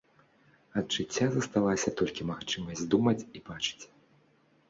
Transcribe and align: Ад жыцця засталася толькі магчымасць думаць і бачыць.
Ад 0.79 0.87
жыцця 0.95 1.25
засталася 1.33 1.93
толькі 2.01 2.27
магчымасць 2.31 2.83
думаць 2.93 3.27
і 3.41 3.43
бачыць. 3.51 3.83